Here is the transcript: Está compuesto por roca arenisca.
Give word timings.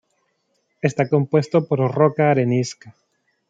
Está 0.87 1.03
compuesto 1.07 1.57
por 1.67 1.79
roca 1.99 2.23
arenisca. 2.31 2.89